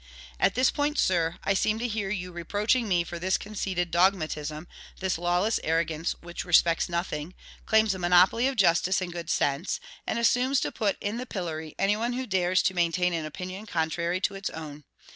At 0.39 0.55
this 0.55 0.71
point, 0.71 0.97
sir, 0.97 1.37
I 1.43 1.53
seem 1.53 1.77
to 1.77 1.87
hear 1.87 2.09
you 2.09 2.31
reproaching 2.31 2.87
me 2.87 3.03
for 3.03 3.19
this 3.19 3.37
conceited 3.37 3.91
dogmatism, 3.91 4.67
this 4.99 5.19
lawless 5.19 5.59
arrogance, 5.63 6.13
which 6.21 6.43
respects 6.43 6.89
nothing, 6.89 7.35
claims 7.67 7.93
a 7.93 7.99
monopoly 7.99 8.47
of 8.47 8.55
justice 8.55 8.99
and 8.99 9.13
good 9.13 9.29
sense, 9.29 9.79
and 10.07 10.17
assumes 10.17 10.59
to 10.61 10.71
put 10.71 10.97
in 11.01 11.17
the 11.17 11.27
pillory 11.27 11.75
any 11.77 11.95
one 11.95 12.13
who 12.13 12.25
dares 12.25 12.63
to 12.63 12.73
maintain 12.73 13.13
an 13.13 13.25
opinion 13.25 13.67
contrary 13.67 14.19
to 14.21 14.33
its 14.33 14.49
own. 14.49 14.85